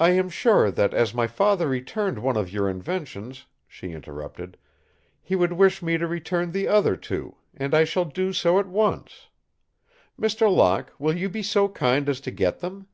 [0.00, 4.56] "I am sure that, as my father returned one of your inventions," she interrupted,
[5.22, 8.66] "he would wish me to return the other two, and I shall do so at
[8.66, 9.28] once.
[10.20, 10.52] Mr.
[10.52, 12.88] Locke, will you be so kind as to get them?"